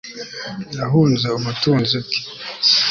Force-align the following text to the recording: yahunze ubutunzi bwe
yahunze 0.77 1.27
ubutunzi 1.37 1.95
bwe 2.03 2.17